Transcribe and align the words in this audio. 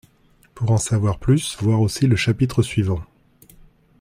Pour 0.55 0.71
en 0.71 0.79
savoir 0.79 1.19
plus, 1.19 1.55
voir 1.59 1.79
aussi 1.79 2.07
le 2.07 2.15
chapitre 2.15 2.63
suivant. 2.63 3.03